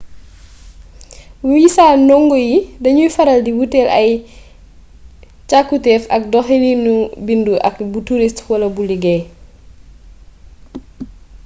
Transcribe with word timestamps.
wisa 1.49 1.85
ndongo 2.03 2.35
yi 2.47 2.55
dañuy 2.83 3.09
faral 3.15 3.39
di 3.43 3.51
wuuteel 3.57 3.89
ay 3.99 4.09
càkkutéef 5.49 6.03
ak 6.15 6.23
doxaliinu 6.33 6.93
bindu 7.27 7.53
ak 7.67 7.75
bu 7.91 7.99
turist 8.07 8.37
wala 8.51 8.67
bu 8.75 8.81
liggéey 8.89 9.21